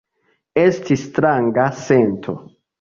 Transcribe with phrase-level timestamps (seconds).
[0.61, 2.39] Estis stranga sento.